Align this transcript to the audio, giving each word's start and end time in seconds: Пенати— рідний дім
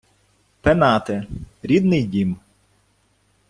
Пенати— 0.61 1.27
рідний 1.63 2.03
дім 2.03 2.35